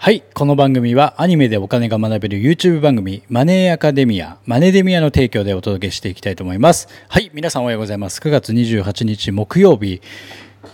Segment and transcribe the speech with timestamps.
[0.00, 0.22] はい。
[0.32, 6.88] この番組はアニメでお金が学べる YouTube 番組マネーアカデミア、マネデミアの提供でお届けしていきたいと思います。
[7.08, 7.32] はい。
[7.34, 8.20] 皆さんおはようございます。
[8.20, 10.00] 9月28日木曜日、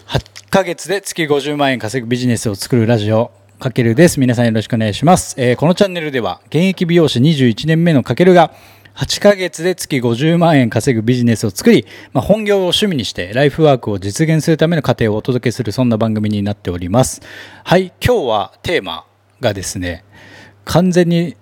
[0.08, 4.20] 8ヶ月で月50万円稼ぐビジネスを作るラジオ、かけるです。
[4.20, 5.34] 皆さんよろしくお願いします。
[5.38, 8.52] えーこのチャンネルでは現役美容師21年目のかけるが
[8.94, 17.22] 8ヶ月で月50万円稼ぐビジネスを作り、まあ、本業を趣味にしてライフワークを実現するための過程をお届けするそんな番組になっております。
[17.64, 17.94] はい。
[18.04, 19.06] 今日はテーマ
[19.40, 20.04] がですね、
[20.64, 21.36] 完全に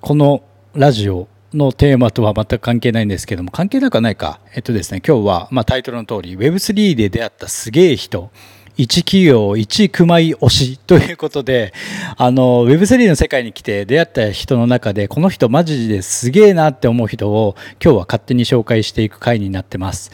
[0.00, 0.42] この
[0.74, 4.40] ラジオのテーマとは全く関係ないんですけども、関係なくはないか。
[4.54, 8.30] えっとですね、今日は、ま、タイトルの通り、Web3 で出会ったすげえ人、
[8.76, 11.72] 一企業一熊井推しということで、
[12.16, 20.12] あの、Web3 の世界に来て出会った人の中で、この人マジですげえなって思う人を今日は勝手に紹介していく回になってます。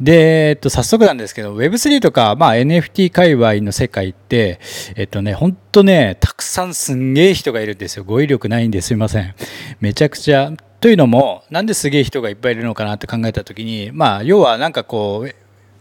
[0.00, 4.60] で、えっと、早速なんですけど、Web3 とか、まあ NFT 界隈の世界って、
[4.96, 8.04] えっとね、ほんとね、たくさんすんげえ人がいるんですよ。
[8.04, 9.34] 語彙力ないんですいません。
[9.80, 10.52] めちゃくちゃ。
[10.80, 15.34] というのも、なんですげえ人がいっぱいいるのかなって考えたときに、まあ、要はなんかこう、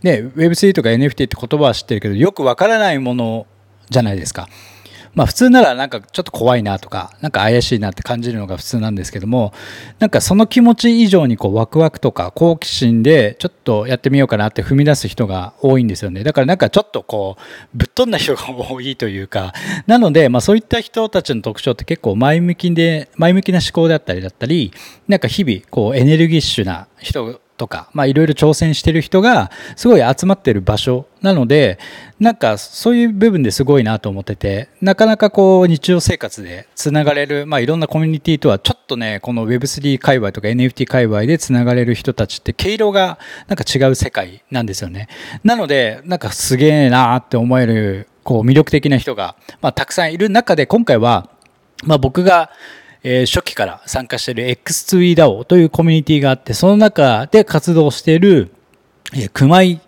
[0.07, 3.45] ね、Web3 とか NFT って言葉は知ってるけど、よくわからないもの
[3.89, 4.47] じゃないですか。
[5.13, 9.51] まあ普通ならなんかちょっと怖いなとか、なんか怪しいなって感じるのが普通なんですけども、
[9.97, 16.23] なんかその気持ち以上にこうワクワクとか好奇心でちょっとやってみようかなって踏み出す人が多いんですよね。
[16.23, 17.41] だからなんかちょっとこう、
[17.73, 19.53] ぶっ飛んだ人が多いというか、
[19.87, 24.71] なのでまあそういった人たちの特徴って結構前向きで、前向きな思考であったりだったり、
[25.07, 31.79] なんか日々こうエネルギッシュな人とか、まあいろいろ挑戦してる人がすごい集まってる場所なので、
[32.19, 45.07] なんかそういう部分ですごいなと思ってて、なかなかこう日常生活でつながれる、まあいろんなコミュニティとはちょっとね、この Web3 界隈とか NFT 界隈でつながれる人たちって毛色がなんか違う世界なんですよね。
[45.43, 51.29] なので、なんかすげえなって思える、こう魅力的な人が、まあたくさんいる中で今回は、
[51.83, 52.51] まあ僕が
[53.09, 58.51] えー初期から参加している X2EDAO というコミュニティがあって、その中で活動している、
[59.15, 59.79] えー熊井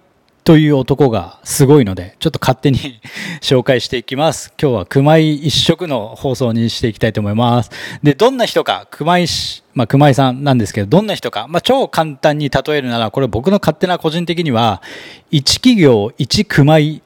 [0.46, 3.02] という男がすごいので、ちょっと勝手に
[3.44, 4.54] 紹介していきます。
[4.60, 7.72] 今日は熊井一色の放送にしていきたいと思います。
[8.02, 14.82] で、どんな人か、熊井氏、まあ熊井さんなんですけど、どんな人か、まあ超簡単に例えるなら、これ僕の勝手な個人的には、
[15.30, 17.02] 一企業一熊井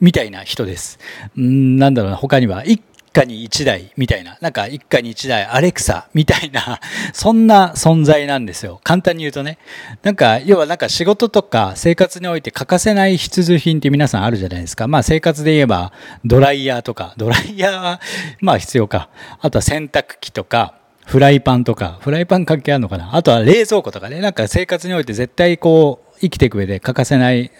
[0.00, 1.00] みたいな人です。
[1.36, 2.80] うんなんだろうな、他には、一
[3.16, 6.80] 家に一台みたいな、なんか一家に一台アレクサみたいな、
[7.14, 8.80] そんな存在なんですよ。
[8.84, 9.58] 簡単に言うとね。
[10.02, 14.86] なんか、要はなんか仕事とか生活において欠かせない必需品って皆さんあるじゃないですか。
[14.88, 15.92] まあ生活で言えば
[16.24, 18.00] ドライヤーとか、ドライヤーは
[18.40, 19.08] まあ必要か。
[19.40, 20.74] あとは洗濯機とか、
[21.06, 24.20] フライパンとか、フライパン関係あるのかなあとは冷蔵庫とかね。
[24.20, 27.50] なんか生活において絶対こう、生きていく上で欠かせない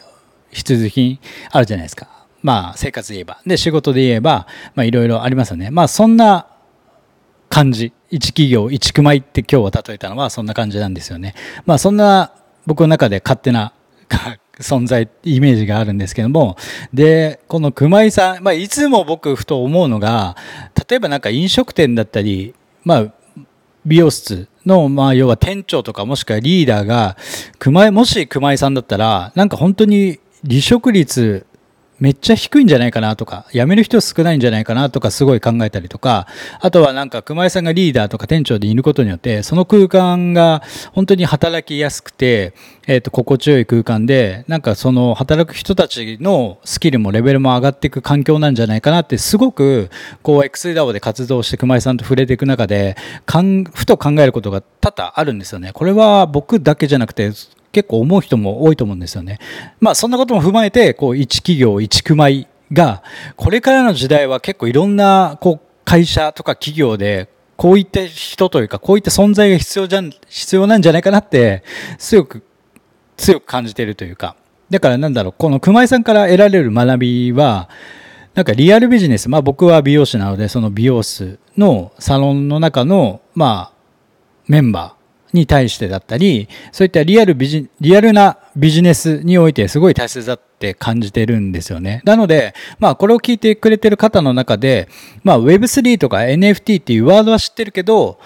[0.50, 1.18] 必需品
[1.50, 2.16] あるじゃないですか。
[2.46, 3.40] まあ生活で言えば。
[3.44, 4.46] で、仕事で言えば、
[4.76, 5.72] まあいろいろありますよね。
[5.72, 6.46] まあそんな
[7.48, 7.92] 感じ。
[8.08, 11.34] 一企業、一熊井って今日は例えたのはそんな感じなんですよね。
[11.64, 12.30] まあそんな
[12.64, 13.72] 僕の中で勝手な
[14.60, 16.56] 存在、イメージがあるんですけども。
[16.94, 20.36] で、この熊井さん、まあいつも僕ふと思うのが、
[20.88, 22.54] 例えばなんか飲食店だったり、
[22.84, 23.06] まあ
[23.84, 27.16] 美容室の、まあ、要は店長とかもしくはリーダーが、
[27.58, 31.46] 熊井、もし熊井さんだったら、なんか本当に離職率
[31.98, 36.26] めっちゃ低いんじゃないかなとか、辞める人少ないんじゃないかなとかすごい考えたりとか、
[36.60, 40.62] あとはなんか熊井さんがリーダーとか店長でいることによって、その空間が
[40.92, 42.52] 本当に働きやすくて、
[42.86, 49.90] えっ、と、心地よい空間で、なんかその働く人たちのスキルもレベルも上がっていく環境なんじゃないかなって、すごく、
[50.22, 55.72] こう、XDAO で活動して熊井さんと触れていく中で、かん、ふと考えることが多々あるんですよね。
[55.72, 57.32] これは僕だけじゃなくて、
[57.76, 59.38] 結構思う人も多いと思うんですよね。
[59.81, 63.03] まあそんなことも踏まえて、こう一企業一熊井が、
[63.37, 67.28] これからの時代は結構いろんなこう会社とか企業で、
[67.59, 71.65] こういった人というか、こういった存在が必要じゃん、必要なんじゃないかなって、
[71.98, 72.42] 強く、
[73.19, 74.36] 強く感じているというか。
[74.70, 77.69] だからなんだろう、この熊井さんから得られる学びは、
[78.34, 83.77] なんかリアルビジネス、まあ僕は美容師なので、その美容室のサロンの中の、まあ、
[84.47, 84.96] メンバー、
[85.36, 92.03] に対してだったり、そういったリアルビジ、リアルなビジネスにおいてすごい大切だって感じてるんですよね。
[92.04, 94.88] なので、まあこれを聞いてくれてる方の中で、
[95.22, 98.18] まあ Web3 とか NFT っていうワードは知ってるけど、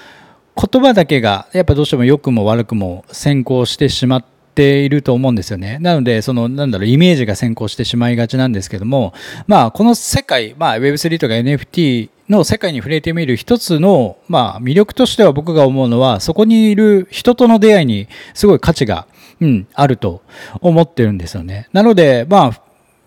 [0.56, 4.24] 言葉だけがやっぱどうしても良くも悪くも先行してしまっ
[4.54, 5.78] ていると思うんですよね。
[5.80, 9.14] なので、その、なんだろう、イメージが先行してしまいがちなんですけども、
[9.46, 19.06] まあ、この世界、まあ、Web3 とか NFT の世界に触れてみる一つの、まあ、魅力としては僕が思うのは、そこにいる人との出会いにすごい価値が、
[19.40, 20.22] うん、あると
[20.60, 21.68] 思ってるんですよね。
[21.72, 22.62] なので、まあ、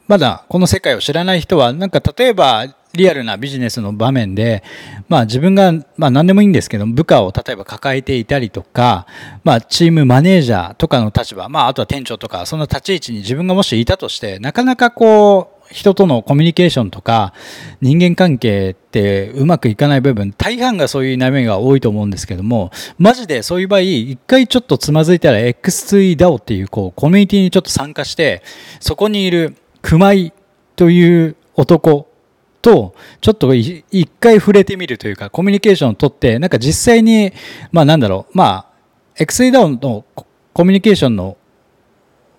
[0.07, 4.63] まだこの世界を知らない人は、なんか例えばリアルなビジネスの場面で、
[5.09, 9.07] まあ自分が、まあ何でもいいんですけど、部下を例えば抱えていたりとか、
[9.43, 17.33] まあチームマネージャーとかの立場、まああとは店長とか、その立ち位置に自分がもしいたとして、なかなかこう、人とのコミュニケーションとか
[17.81, 28.43] 人間関係ってうまくいかない部分大半がそういう悩みが多いと思うんですけどもマジでそういう場合一回ちょっとつまずいたら X2DAO っていうこうコミュニティにちょっと参加して
[28.79, 30.33] そこにいる熊井
[30.75, 32.07] という男
[32.63, 37.33] と、ちょっと一回触れてみるというか、コミュニケーションをとって、なんか実際に、
[37.71, 40.05] まあなんだろう、まあ、XADAO の
[40.53, 41.37] コミュニケーションの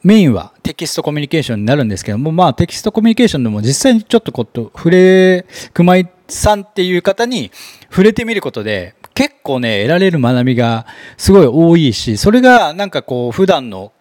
[0.04, 7.50] メインはテキストコミュニケーションになるんですけども、まあテキストコミュニケーションでも実際にちょっとこう触れ、熊井さんっていう方に
[7.88, 10.86] 触れてみることで、結構ね、得られる学びが
[11.16, 13.92] すごい多いし、それがなんかこう普段の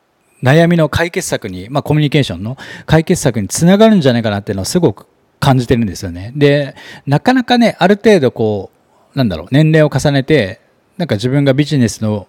[0.44, 5.07] 悩みの解決策に、まあコミュニケーションの解決策につながるんじゃないかなっていうのはすごく
[5.39, 6.33] 感じてるんですよね。
[6.35, 8.71] で、なかなかね、ある程度こ
[9.15, 10.59] う、なんだろう、年齢を重ねて、
[10.97, 12.27] なんか自分がビジネスの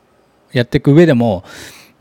[0.52, 1.42] やっていく上でも、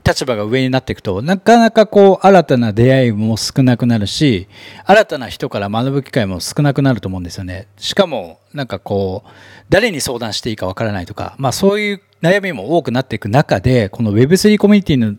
[0.05, 4.47] 立場が上になっていくと、なかなかこう、新たな出会いも少なくなるし、
[4.85, 7.67] 新たな人から学ぶ機会も少なくなると思うんですよね。
[7.77, 9.29] しかも、なんかこう、
[9.69, 15.17] 誰に相談していいかわからないとか、まあそういう悩みも多くなっていく中で、この Web3 コミュニティ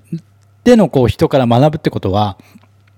[0.64, 2.36] でのこう人から学ぶってことは、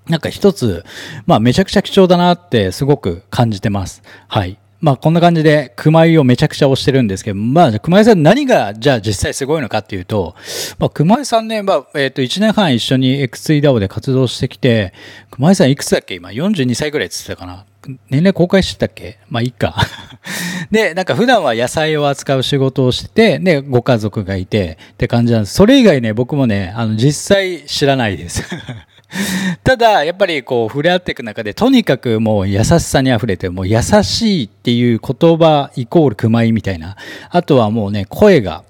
[0.08, 0.84] なんか一つ、
[1.24, 4.02] まあめちゃくちゃ貴重だなってすごく感じてます。
[4.26, 4.58] はい。
[4.86, 10.36] まあこんな感じで熊井をめちゃくちゃ推してるんですけど、まあ熊井さん何がじゃあ実際すごいのかっていうと、
[10.78, 14.92] まあ熊井さんね、まあえっ、と1年半一緒に X3DAO で活動してきて、
[15.32, 16.14] 熊井さんいくつだっけ？
[16.14, 17.64] 今42歳ぐらいって言ってたかな。
[18.10, 19.18] 年齢公開してたっけ？
[19.28, 19.74] まあいいか。
[20.70, 25.54] で、なんか普段は野菜を扱う仕事をしてて、で、ご家族がいてって感じなんです。
[25.54, 28.44] それ以外ね、僕もね、あの実際知らないです。
[29.62, 36.96] ただ、やっぱりこう触れ合っていく中で、とにかくもう優しさに溢れて、もう優しいっていう言葉イコール熊井みたいな。
[37.30, 38.64] あとはもうね、声が、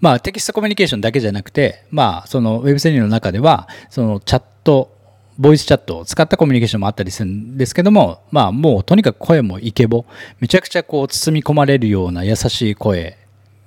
[0.00, 4.90] まあテキストコミュニケーションだけじゃなくて、まあその Web3 の中では、そのチャット、
[5.38, 10.06] ボイスチャットを使ったコミュニケーションもあったりするんですけども、まあもうとにかく声もイケボ、
[10.40, 13.18] めちゃくちゃこう包み込まれるような優しい声、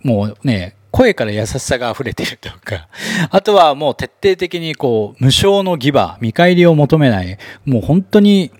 [0.01, 2.87] もうね、声から優しさが溢れてるとか、
[3.29, 8.51] あとはもう徹底的にこう、無償の giver、見返りを求めない、もう本当に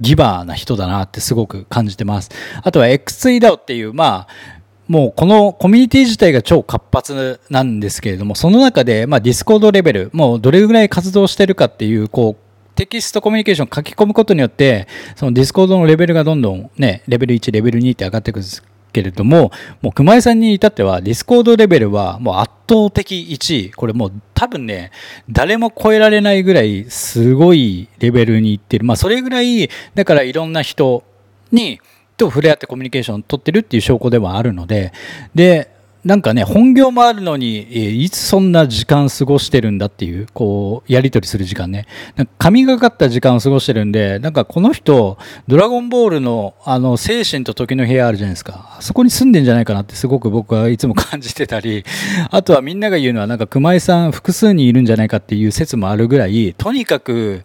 [0.00, 2.30] giver な人だなってすごく感じてます。
[2.62, 18.62] あとは X3DAO っていう、まあ、もうこのコミュニティ自体が超活発なんですけれども、その中で、まあディスコードレベル、もうどれぐらい活動してるかっていう、こう、テキストコミュニケーション書き込むことによって、そのディスコードのレベルがどんどんね、レベル1、レベル2って上がっていくんです。
[18.98, 23.70] けれども、もう熊井さんに至っては、ディスコードレベルはもう圧倒的1位。
[23.70, 24.90] これもう多分ね、
[25.30, 28.84] 誰も超えられないぐらいすごいレベルにいってる。
[28.84, 31.04] まあそれぐらい、だからいろんな人
[31.52, 31.80] に、
[32.16, 34.92] と触れ合ってコミュニケーションを取ってるっていう証拠ではあるので、
[35.36, 35.70] で、
[36.04, 41.86] なんかね、本業もあるのに、いつそんな時間過ごしてるんだっていう、こう、やりとりする時間ね。
[42.14, 45.18] なんか神がかった時間を過ごしてるんで、なんかこの人、
[45.48, 48.76] ドラゴンボールの、あの、精神と時の部屋あるじゃないですか。
[48.78, 51.84] あそこに住んでんじゃないかなってすごく僕はいつも感じてたり、
[52.30, 57.42] あとはみんなが言うのは、なんか熊井さん複数人いるんじゃないかっていう説もあるぐらい、とにかく、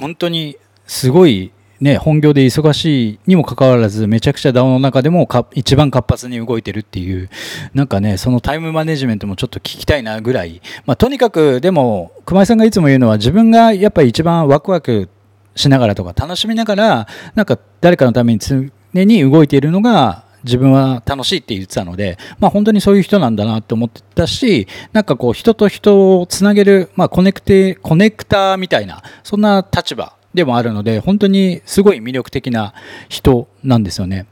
[0.00, 1.50] 本当にすごい
[1.80, 7.28] ね、本業で忙しいにもかかわらず、めちゃくちゃ DAO の中でもか一番活発に動いてるっていう、
[7.74, 10.62] なんかね、そのタイムマネジメントもちょっと聞きたいなぐらい。
[10.86, 15.08] まあ、とにかく、でも、熊井さんがいつも言うのは、自分がやっぱり一番ワクワク
[15.54, 32.74] しながらとか、楽しみながら、なんか誰かのために常に動いているのが、自分は楽しいって言ってたので、まあ本当にそういう人なんだなって思ってたし、なんかこう人と人をつなげる、まあコネクテ、コネクターみたいな、そんな立場でもあるので、本当にすごい魅力的な
[33.08, 34.26] 人なんですよね。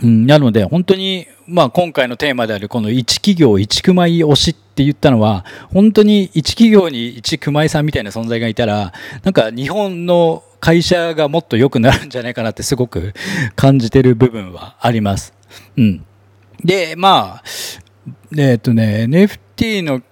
[0.00, 5.44] うん、なので、本当に、まあ、今回のテーマであるこの一企業一熊井推しって言ったのは、
[5.74, 8.92] 本当に一企業に一熊井さんみたいな存在がいたら、
[9.24, 13.12] なんか日本の会社がもっと良くなるんじゃないかなってすごく
[13.56, 15.34] 感じてる部分はあります。
[15.76, 16.04] うん。
[16.64, 17.44] で、まあ、
[18.38, 20.02] えっ、とね、NFT の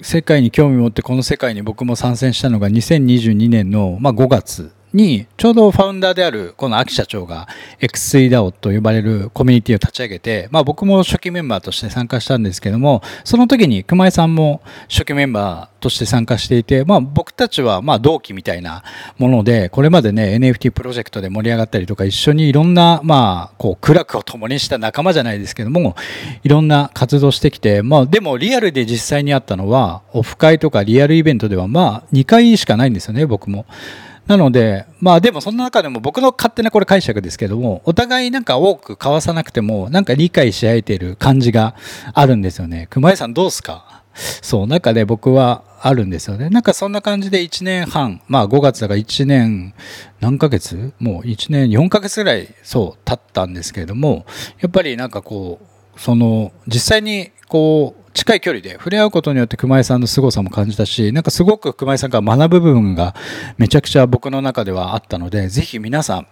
[0.00, 7.48] 世界に興味を持ってこの世界に僕も参戦したのが2022年の、まあ、5月に、ちょうどファウンダーである、この秋社長が
[7.80, 18.82] X3DAO と呼ばれるコミュニティを立ち上げて、まあ僕も初期メンバーとして参加したんですけども、その時に熊井さんも初期メンバーとして参加していて、まあ僕たちはまあ同期みたいな
[19.18, 25.96] もので、これまでね、NFT プロジェクトで盛り上がったりとか、一緒にいろんな、まあ、こう、苦楽を共にした仲間じゃないですけども、
[26.42, 33.66] いろんな活動してきて、まあでもリアルで実際にあったのは、オフ会とかリアルイベントではまあ2回しかないんですよね、僕も。
[34.28, 41.74] なので、まあでもそんな中でも僕の勝手なこれ解釈ですけども、お互いなんか多く交わさなくても、なんか理解し合えている感じが
[42.12, 42.86] あるんですよね。
[42.90, 44.04] 熊井さんどうすか？
[44.42, 46.50] そう、中で僕はあるんですよね。
[46.50, 49.72] なんかそんな感じで1年半、まあ5月だから1年
[50.20, 50.92] 何ヶ月？
[50.98, 54.26] もう1年4ヶ月ぐらいそう経ったんですけれども、
[54.60, 55.58] やっぱりなんかこ
[55.96, 63.14] う、その実際にこう近い距離で触れ合うことによって熊井さんの凄さも感じたし、なんかすごく熊井さんから学ぶ部分が
[63.56, 66.26] めちゃくちゃ僕の中ではあったので、ぜひ皆さん、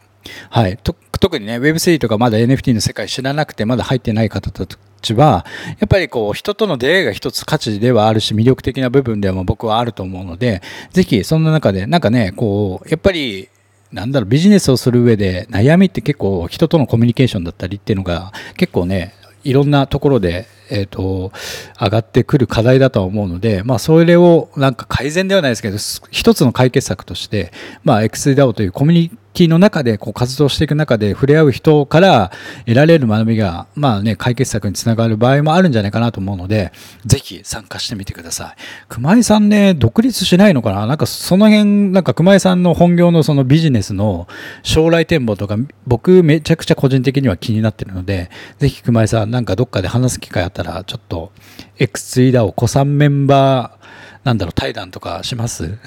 [0.50, 0.78] はい、
[1.20, 4.66] 特にね Web3 とかまだ NFT の世界知らなくてまだ入ってない方た
[5.00, 5.46] ちは
[5.78, 13.48] やっぱりこう人との出会いが一つ価値ではあるし魅力的な部分では僕はあると思うのでぜひそんな中でなんかねこうやっぱり
[13.92, 21.32] なんだろうビジネスをする上で悩みって結構人とのコミュニケーションだったりっていうのが結構ねいろんなところでえっ、ー、と、
[21.80, 25.76] 上がってくる課題だとは思うので、まあ、それをなんか改善ではないですけど、
[26.10, 27.52] 一つの解決策として、
[27.84, 32.32] まあ、XDAO というコミュニティの中でこう活動していく中で触れ合う人から
[32.64, 36.72] 得られる学びが、まあね、解決策につながる場合もあるんじゃないかなと思うので、
[37.04, 38.62] ぜひ参加してみてください。
[38.88, 44.26] 熊井さんね、独立しないのかななんかその辺、なんか熊井さんの本業のそのビジネスの
[44.62, 51.30] 将来展望とか、僕めちゃくちゃ個人的には気になってるので、ぜひ熊井さんなんかどっかで話す機会あったら、ちょっと
[51.78, 53.85] X ツイダーを子さんメンバー、
[54.26, 55.78] なんだろう、対談とかします？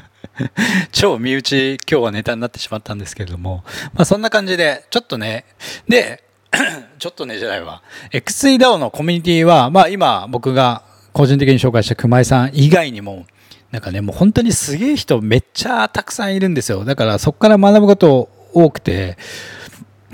[0.92, 5.44] 超身内、今日はネタになってしまったんですけれども、まあそんな感じで、ちょっとね、
[5.86, 6.24] で、
[6.98, 7.82] ちょっとねじゃないわ。
[8.12, 13.26] X3DAO のコミュニティは、まあ今僕が個人的に紹介した熊井さん以外にも、
[13.72, 16.86] なんかね、もう本当にすげえ人めっちゃたくさんいるんですよ。
[16.86, 19.18] だからそこから学ぶこと多くて、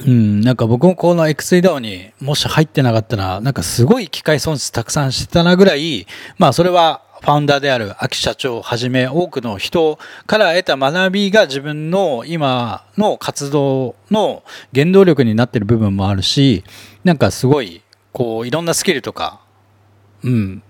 [0.05, 14.43] うん、なんか僕もこの X3DAO にもし入ってなかったら、なんかすごい機械損失たくさんしてたなぐらい、まあそれはファウンダーである秋社長をはじめ多くの人から得た学びが自分の今の活動の
[14.75, 16.65] 原動力になっている部分もあるし、
[17.05, 19.41] なんかすごい、こういろんなスキルとか、
[20.25, 20.63] うん、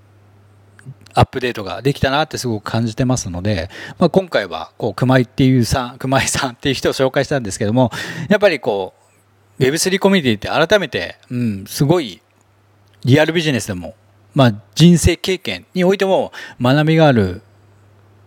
[1.14, 7.90] アップデートができたなってすごく感じてますので、まあ、今回はこう熊井っていうさん熊井さんっていう人を紹介したんですけども
[8.28, 8.94] やっぱりこ
[9.58, 12.22] う Web3 コミュニティって改めて、うん、すごい
[13.04, 13.94] リアルビジネスでも
[14.34, 17.42] まあ、人生経験においても学びがある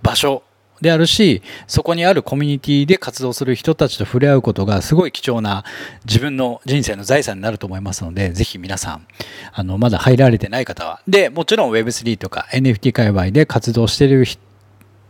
[0.03, 0.43] 場所
[0.81, 5.63] であるし、そこにあるコミュニティで活動する人たちと触れ合うことがすごい貴重な
[6.05, 9.07] 自分の人生の財産になると思いますので、ぜひ皆さん、
[9.53, 11.01] あの、まだ入られてない方は。
[11.07, 14.25] で、もちろん Web3 とか NFT 界隈で活動してる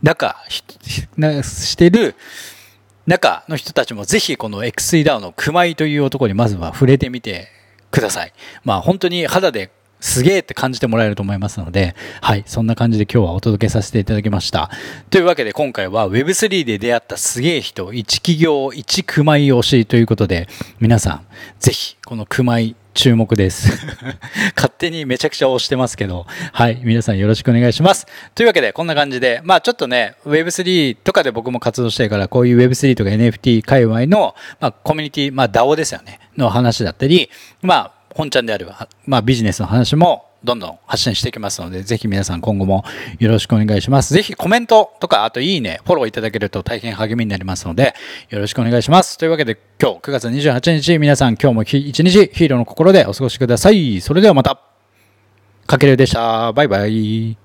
[0.01, 2.15] 中、してる
[3.07, 7.47] 中の人たちもぜひこの X3DAO の熊井という男にまずは触れてみて
[7.91, 8.33] ください。
[8.63, 9.71] まあ本当に肌で
[10.05, 14.69] すげえって感じてもらえると思いますので、はい、そんな感じで今日はお届けさせていただきました。
[15.09, 20.47] というわけで今回は Web3 で出会ったすげえ人、1企業、1熊井推しということで、
[20.79, 21.25] 皆さん、
[21.59, 23.67] ぜひこの熊井注目です。
[24.55, 28.05] 勝手にめちゃくちゃ押してますけど、はい、皆さんよろしくお願いします。
[28.35, 37.31] というわけで、こんな感じで、まあちょっとね、Web3 とかで僕も活動してるから、こういう Web3 とか NFT 界隈の、まあコミュニティ、まあ DAO ですよね、の話だったり、
[37.63, 42.85] まあ本ちゃんであれば、まあ、ビジネスの話もどんどん発信していきますので、ぜひ皆さん今後も
[43.19, 44.13] よろしくお願いします。
[44.13, 47.93] ぜひコメントとか、あといいね、フォローいただけると大変励みになりますので、
[48.29, 49.17] よろしくお願いします。
[49.17, 53.99] というわけで今日9月28日、皆さん今日も一日ヒーローの心でお過ごしください。
[53.99, 54.61] それではまた。
[55.67, 56.53] かけるでした。
[56.53, 57.44] バイバイ。